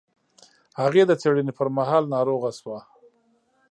[0.79, 2.77] هغې د څېړنې پر مهال ناروغه شوه.